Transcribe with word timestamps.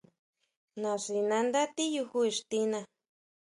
Naxinándá 0.81 1.61
tiyuju 1.75 2.19
ixtiná. 2.31 2.79